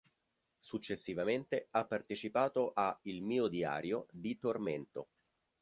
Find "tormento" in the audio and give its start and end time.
4.39-5.09